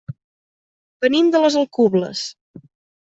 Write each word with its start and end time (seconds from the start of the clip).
Venim 1.05 1.29
de 1.35 1.41
les 1.43 1.57
Alcubles. 1.61 2.23